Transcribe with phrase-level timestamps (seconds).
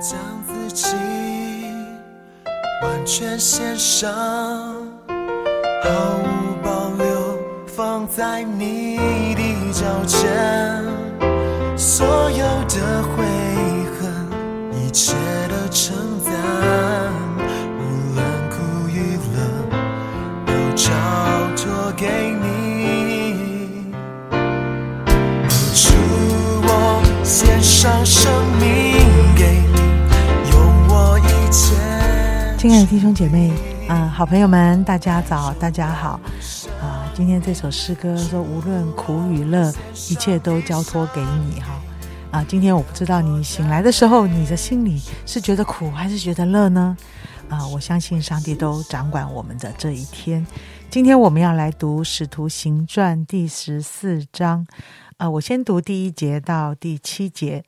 [0.00, 0.94] 将自己
[2.84, 4.14] 完全献上，
[5.82, 7.36] 毫无保留
[7.66, 8.96] 放在你
[9.34, 10.84] 的脚前，
[11.76, 12.27] 所
[32.86, 33.52] 弟兄姐妹
[33.88, 36.20] 啊、好朋友们，大家早，大家好
[36.80, 39.72] 啊、今天这首诗歌说，无论苦与乐，
[40.08, 41.80] 一切都交托给你哈。
[42.30, 46.96] 啊，今天我不知道你醒来的时候，你的心里是觉得苦还是觉得乐呢？
[47.48, 50.46] 啊，我相信上帝都掌管我们的这一天。
[50.90, 54.66] 今天我们要来读《使徒行传》第十四章，
[55.16, 57.64] 啊，我先读第一节到第七节。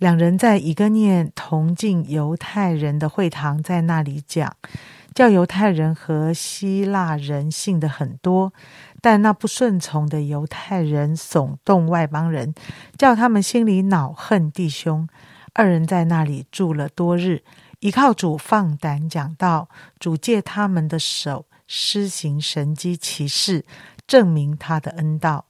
[0.00, 4.56] 两人在以哥念同进犹太人的会堂，在那里讲，
[5.14, 8.54] 叫犹太人和希腊人信的很多，
[9.02, 12.54] 但那不顺从的犹太人耸动外邦人，
[12.96, 15.06] 叫他们心里恼恨弟兄。
[15.52, 17.42] 二人在那里住了多日，
[17.80, 23.66] 依靠主放胆讲道，主借他们的手施行神机奇事，
[24.06, 25.44] 证明他的恩道。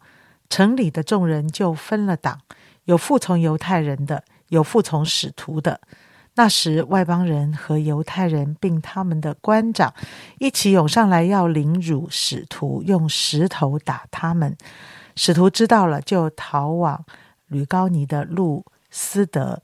[0.49, 2.41] 城里的众人就分了党，
[2.87, 5.81] 有服从犹太人的，有服从使徒的。
[6.35, 9.93] 那时，外邦人和犹太人并他们的官长
[10.39, 14.57] 一起涌上来，要凌辱使徒，用石头打他们。
[15.17, 17.05] 使徒知道了，就逃往
[17.49, 19.63] 吕高尼的路斯德、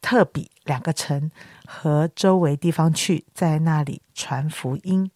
[0.00, 1.30] 特比两个城
[1.64, 5.10] 和周围地方去，在那里传福音。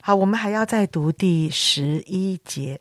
[0.00, 2.80] 好，我们还要再读第十一节。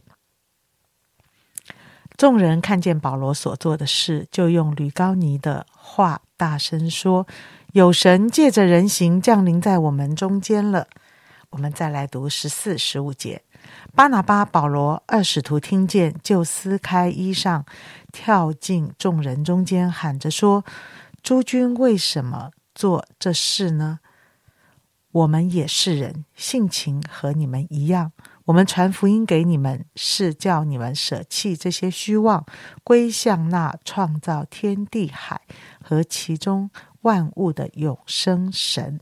[2.21, 7.25] 众人看见保罗所做的事，就用吕高尼的话大声说
[7.73, 10.85] ：“有神借着人形降临在我们中间了。”
[11.49, 13.41] 我们再来读十四、十五节。
[13.95, 17.63] 巴拿巴、保罗二使徒听见，就撕开衣裳，
[18.11, 20.63] 跳进众人中间，喊着说
[21.23, 24.00] ：“诸君为什么做这事呢？
[25.11, 28.11] 我们也是人，性情和你们一样。
[28.45, 32.45] 我们传福音给你们，是叫你们舍弃这些虚妄，
[32.83, 35.41] 归向那创造天地海
[35.81, 38.99] 和其中万物的永生神。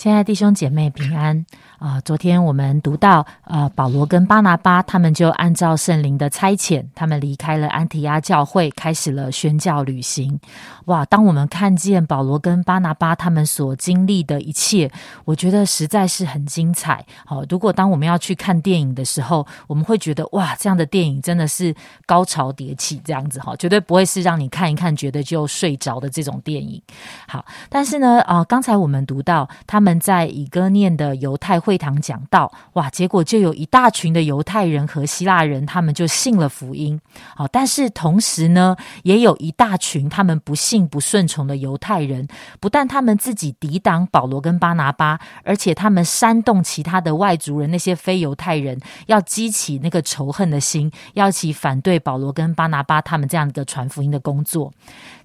[0.00, 1.44] 亲爱的弟兄姐妹平安
[1.78, 10.38] 啊、昨天我们读到，呃，保罗跟巴拿巴他们就按照圣灵的差遣，他们离开了安提阿教会，开始了宣教旅行。
[10.86, 11.06] 哇！
[11.06, 14.90] 当我们看见保罗跟巴拿巴他们所经历的一切，
[15.24, 17.02] 我觉得实在是很精彩。
[17.24, 21.74] 好、如果当我们要去看电影的时候，我们会觉得哇，这样的电影真的是
[22.04, 26.82] 高潮迭起，这样子哈，绝对不会是让你看一看觉得就睡着的这种电影。
[27.26, 37.00] 好，但是呢，啊、刚才我们读到他们在以哥念的犹太会堂讲道，哇，结果就有一大群的犹太人和希腊人，他们就信了福音。
[37.34, 42.28] 好，但是同时呢，也有一大群他们不信不顺从的犹太人，
[42.60, 54.72] 不但他们自己抵挡保罗跟巴拿巴，而且他们煽动其他的外族人，那些非犹太人，要激起那个仇恨的心，要起反对保罗跟巴拿巴他们这样的传福音的工作。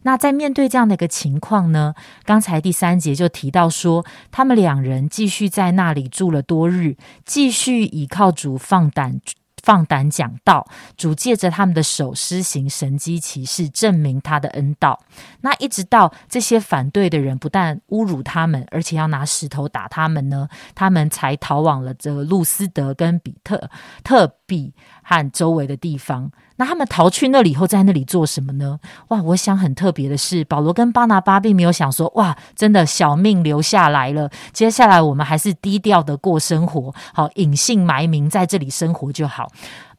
[0.03, 1.95] 那在面对这样的一个情况呢，
[2.25, 9.19] 刚才第三节就提到说，他们两人继续在那里住了多日，继续倚靠主放胆。
[9.63, 15.01] 放胆讲道，主借着他们的手施行神机骑士，证明他的恩道。
[15.41, 23.71] 那一直到这些反对的人不但侮辱他们，而且要拿石头打他们呢，他们才逃往了这个路斯德跟比特
[24.03, 24.73] 特比
[25.03, 26.31] 和周围的地方。
[26.57, 28.79] 那他们逃去那里以后，在那里做什么呢？
[29.09, 39.51] 哇，我想很特别的是，保罗跟巴拿巴并没有想说，哇，真的小命留下来了，接下来我们还是低调的过生活，好隐姓埋名在这里生活就好。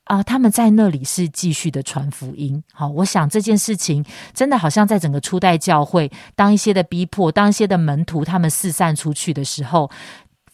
[0.04, 2.62] 啊、他们在那里是继续的传福音。
[2.72, 9.90] 好，我想这件事情真的好像在整个初代教会，当一些的逼迫，当一些的门徒他们四散出去的时候，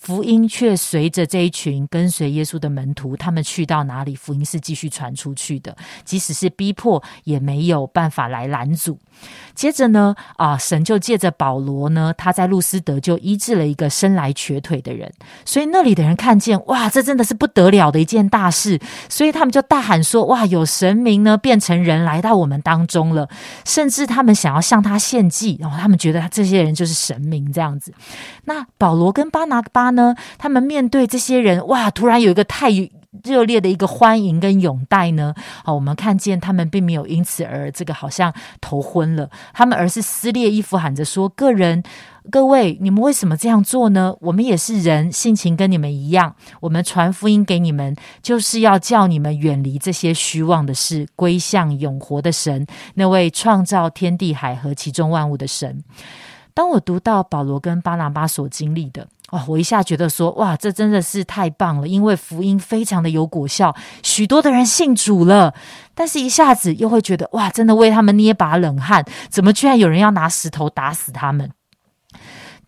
[0.03, 8.99] 福音却随着这一群跟随耶稣的门徒，他们去到哪里，福音是继续传出去的，即使是逼迫，也没有办法来拦阻。
[9.55, 15.13] 接着呢，啊，神就借着保罗呢，他在路斯德就医治了一个生来瘸腿的人，
[15.45, 23.29] 所以那里的人看见，哇，这真的是不得了的一件大事，所以他们就大喊说，哇，有神明呢变成人来到我们当中了，
[23.65, 27.95] 甚至他们想要向他献祭，然后他们觉得这些人就是神明这样子。
[28.47, 32.71] 那保罗跟巴拿巴呢，他们面对这些人，哇，突然有一个太
[33.23, 35.35] 热烈的一个欢迎跟拥戴呢。
[35.65, 41.83] 好，我们看见他们并没有因此而这个好像头昏了，他们而是撕裂衣服，喊着说：“个人。”
[42.31, 44.15] 各位，你们为什么这样做呢？
[44.21, 46.37] 我们也是人，性情跟你们一样。
[46.61, 55.83] 我们传福音给你们，就是要叫你们远离这些虚妄的事，归向永活的神，那位创造天地海和其中万物的神。
[56.55, 65.53] 当我读到保罗跟巴拿巴所经历的，哇，我一下觉得说，哇，这真的是太棒了，因为福音非常的有果效，许多的人信主了。
[65.95, 71.51] 但是，一下子又会觉得，哇，真的为他们捏把冷汗，怎么居然有人要拿石头打死他们？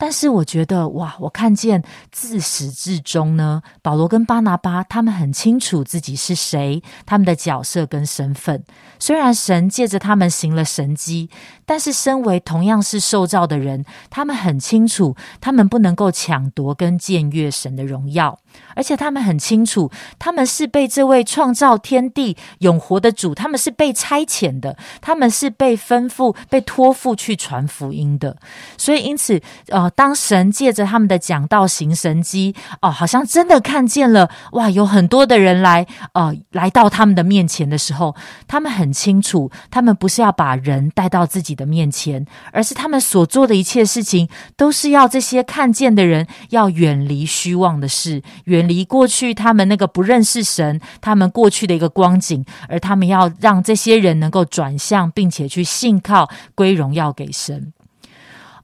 [0.04, 8.62] 但是我觉得哇，我看见自始至终呢，保罗跟巴拿巴他们很清楚自己是谁，他们的角色跟身份。
[8.98, 11.30] 虽然神借着他们行了神迹，
[11.64, 18.38] 但是身为同样是受造的人，他们很清楚，他们不能够抢夺跟僭越神的荣耀。
[18.74, 28.36] 而且他们很清楚，他们是被这位创造天地永活的主，他们是被差遣的，他们是被吩咐、被托付去传福音的。
[28.76, 38.14] 所以，因此，呃，当神借着他们的讲道行神机，哦，好像真的看见了，哇，有很多的人来，呃，来到他们的面前的时候，
[38.48, 48.22] 他们很清楚，他们不是要把人带到自己的面前，而是他们所做的一切事情，都是要这些看见的人要远离虚妄的事。
[48.44, 57.73] 远离过去，他们那个不认识神，他们过去的一个光景，而他们要让这些人能够转向，并且去信靠归荣耀给神。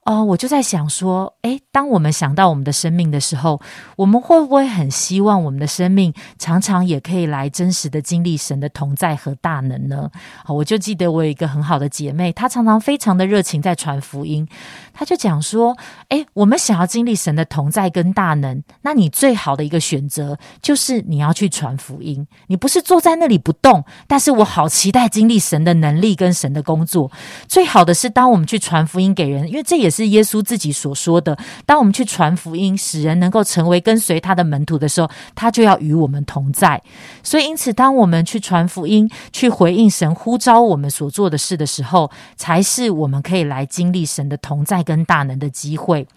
[0.03, 3.61] 哦，我就在想说，诶，当我们想到我们的生命的时候，
[3.95, 10.09] 我们会不会很希望我们的生命常常也可以来真实的经历神的同在和大能呢？
[10.43, 14.47] 好，我就记得我有一个很好的姐妹，她常常非常的热情在传福音。
[14.91, 15.77] 她就讲说，
[16.09, 22.27] 诶，我们想要经历神的同在跟大能，那你最好的一个选择就是你要去传福音。
[22.47, 27.11] 你不是坐在那里不动，但是我好期待经历神的能力跟神的工作。
[27.47, 36.81] 最好的是当我们去传福音给人，因为这也是耶稣自己所说的：，当我们去传福音，使人能够成为跟随他的门徒的时候，他就要与我们同在。
[37.21, 46.07] 所以，因此，当我们去传福音，去回应神呼召我们所做的事的时候，才是我们可以来经历神的同在跟大能的机会。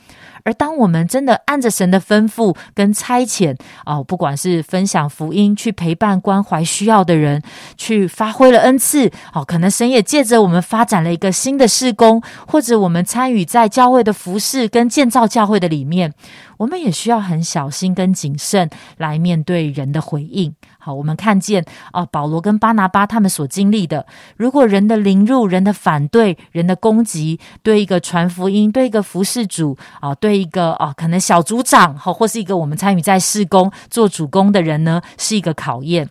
[0.46, 3.56] 而当我们真的按着神的吩咐跟差遣
[3.86, 7.42] 哦，不管是分享福音、去陪伴关怀需要的人、
[7.78, 16.12] 去发挥了恩赐哦，可能神也借着我们发展了一个新的事工，或者我们参与在在教会的服饰跟建造教会的里面。
[16.58, 18.68] 我们也需要很小心跟谨慎
[18.98, 20.54] 来面对人的回应。
[20.78, 24.06] 好，我们看见啊，保罗跟巴拿巴他们所经历的，
[24.36, 36.10] 如果人的凌辱、人的反对、人的攻击，对一个传福音、对一个服侍主啊，对一个哦，可能小组长好，或是一个我们参与在事工做主工的人呢，是一个考验。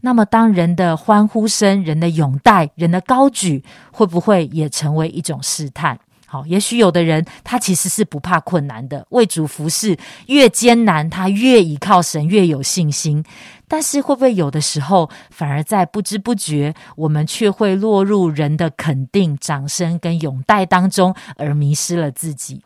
[0.00, 3.62] 那么，当人的欢呼声、人的拥戴、人的高举，
[3.92, 5.98] 会不会也成为一种试探？
[6.32, 9.98] 好，也许有的人他其实是不怕困难的，为主服侍
[10.28, 13.22] 越艰难，他越依靠神，越有信心。
[13.68, 22.62] 但是会不会有的时候，反而在不知不觉，我们却会落入人的肯定、掌声跟拥戴当中，而迷失了自己？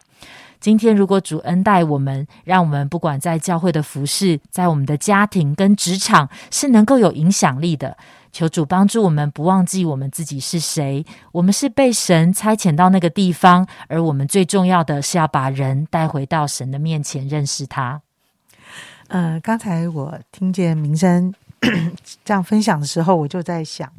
[0.61, 7.97] 今天，如果主恩待我们，让我们不管在教会的服侍，在我们的家庭跟职场，是能够有影响力的。
[8.37, 11.07] 求主帮助我们，不忘记我们自己是谁。
[11.33, 18.03] 我们是被神差遣到那个地方，而我们最重要的是要把人带回到神的面前，认识他。
[19.09, 21.33] 呃，刚才我听见明生
[22.27, 23.91] 这样分享的时候，我就在想，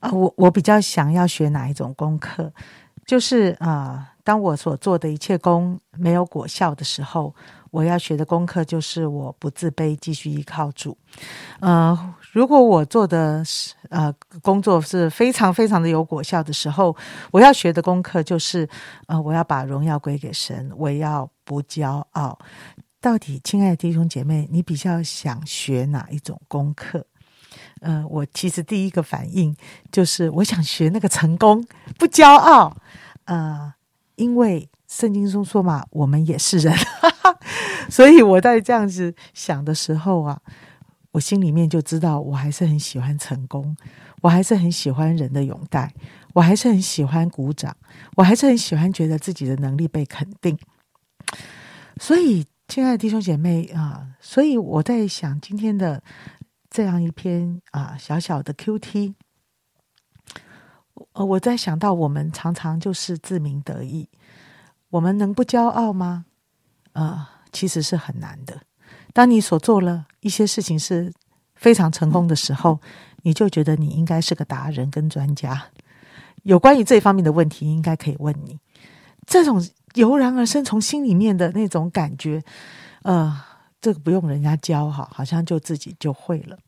[0.00, 2.50] 啊，我我比较想要学哪一种功课？
[3.04, 7.34] 就是啊，当我所做的一切功没有果效的时候，
[7.72, 10.96] 我要学的功课就是我不自卑，继续依靠主。
[11.58, 12.14] 呃。
[12.32, 14.10] 如果我做的是呃
[14.40, 16.96] 工作是非常非常的有果效的时候，
[17.30, 18.66] 我要学的功课就是，
[19.06, 22.38] 呃，我要把荣耀归给神，我要不骄傲。
[23.02, 27.04] 到底，亲爱的弟兄姐妹，你比较想学哪一种功课？
[27.82, 29.54] 呃，我其实第一个反应
[29.90, 31.62] 就是我想学那个成功，
[31.98, 32.74] 不骄傲。
[33.26, 33.74] 呃，
[34.14, 36.74] 因为圣经中说嘛，我们也是人，
[37.90, 40.40] 所以我在这样子想的时候啊。
[41.12, 43.76] 我心里面就知道，我还是很喜欢成功，
[44.22, 45.92] 我还是很喜欢人的拥戴，
[46.32, 47.76] 我还是很喜欢鼓掌，
[48.16, 50.58] 我还是很喜欢觉得自己的能力被肯定。
[52.00, 56.02] 所以，亲爱的弟兄姐妹啊，所以我在想今天的
[56.70, 59.14] 这样一篇啊小小的 Q T，
[61.12, 64.08] 呃，我在想到我们常常就是自鸣得意，
[64.88, 66.24] 我们能不骄傲吗？
[66.94, 67.31] 啊？
[67.52, 68.60] 其实是很难的。
[69.12, 71.12] 当你所做了一些事情是
[71.54, 72.80] 非常成功的时候，
[73.22, 75.66] 你就觉得你应该是个达人跟专家。
[76.42, 78.58] 有关于这方面的问题，应该可以问你。
[79.26, 82.42] 这种油然而生从心里面的那种感觉，
[83.02, 83.40] 呃，
[83.80, 86.58] 这个不用人家教哈，好像就自己就会了。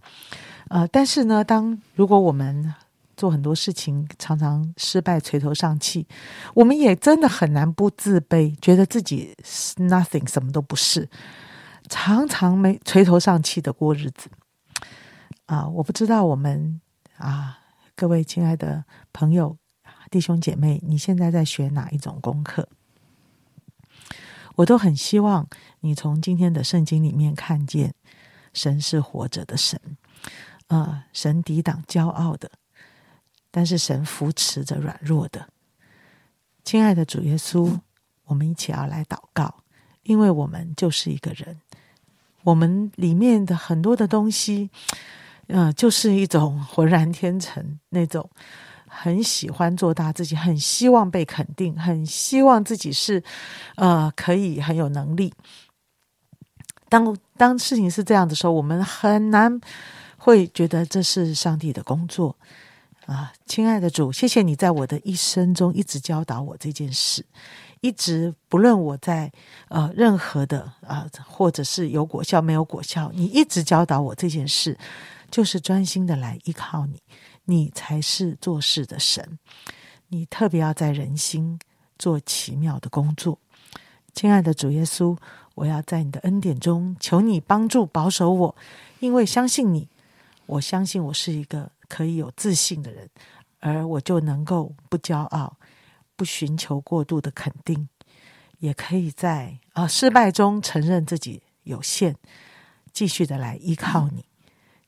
[0.68, 2.72] 呃，但是呢，当如果我们
[3.16, 6.06] 做很多事情常常失败垂头丧气，
[6.54, 9.34] 我们也真的很难不自卑，觉得自己
[9.76, 11.08] nothing 什么都不是，
[11.88, 14.30] 常常没垂头丧气的过日子。
[15.46, 16.80] 啊，我不知道我们
[17.18, 17.58] 啊，
[17.94, 19.56] 各位亲爱的朋友、
[20.10, 22.68] 弟兄姐妹，你现在在学哪一种功课？
[24.56, 25.46] 我都很希望
[25.80, 27.92] 你从今天的圣经里面看见，
[28.52, 29.78] 神是活着的神，
[30.68, 32.50] 啊，神抵挡骄傲的。
[33.56, 35.48] 但是神扶持着软弱的，
[36.64, 37.78] 亲爱的主耶稣，
[38.24, 39.62] 我们一起要来祷告，
[40.02, 41.60] 因为我们就是一个人，
[42.42, 44.70] 我们里面的很多的东西，
[45.46, 48.28] 呃，就是一种浑然天成那种，
[48.88, 53.22] 很喜欢做大自己，很希望被肯定，很希望自己是
[53.76, 55.32] 呃可以很有能力。
[56.88, 59.60] 当当事情是这样的时候，我们很难
[60.16, 62.36] 会觉得这是上帝的工作。
[63.06, 67.22] 啊，亲爱的主，谢谢你在我的一生中一直教导我这件事，
[67.82, 69.30] 一直不论我在
[69.68, 74.78] 呃任何的啊，或者是有果效没有果效，你一直教导我这件事，
[75.30, 77.02] 就是专心的来依靠你，
[77.44, 79.38] 你才是做事的神，
[80.08, 81.58] 你特别要在人心
[81.98, 83.38] 做奇妙的工作。
[84.14, 85.14] 亲爱的主耶稣，
[85.54, 88.56] 我要在你的恩典中求你帮助保守我，
[89.00, 89.90] 因为相信你，
[90.46, 91.70] 我相信我是一个。
[91.88, 93.08] 可以有自信的人，
[93.60, 95.56] 而我就能够不骄傲，
[96.16, 97.88] 不寻求过度的肯定，
[98.58, 102.16] 也可以在啊失败中承认自己有限，
[102.92, 104.24] 继续的来依靠你。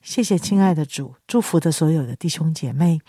[0.03, 3.01] 谢谢亲爱的主，祝福的所有的弟兄姐妹，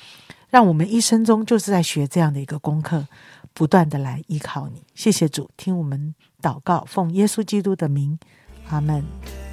[0.49, 3.07] 让我们一生中就是在学这样的一个功课，
[3.53, 4.83] 不断的来依靠你。
[4.95, 8.17] 谢谢主，听我们祷告，奉耶稣基督的名，
[8.69, 9.46] 阿门。